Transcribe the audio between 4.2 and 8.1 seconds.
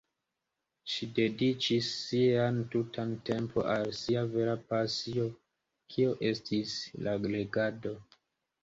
vera pasio kio estis la legado.